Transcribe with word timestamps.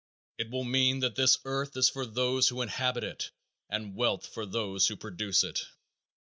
It 0.39 0.49
will 0.49 0.63
mean 0.63 1.01
that 1.01 1.13
this 1.13 1.37
earth 1.45 1.77
is 1.77 1.87
for 1.89 2.07
those 2.07 2.47
who 2.49 2.63
inhabit 2.63 3.03
it 3.03 3.29
and 3.69 3.95
wealth 3.95 4.25
for 4.25 4.47
those 4.47 4.87
who 4.87 4.95
produce 4.95 5.43
it. 5.43 5.63